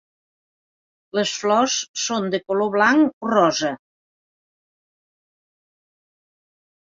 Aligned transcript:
Les 1.17 1.33
flors 1.41 1.75
són 2.03 2.25
de 2.35 2.39
color 2.45 2.71
blanc 2.77 3.27
o 3.27 3.29
rosa. 3.33 3.71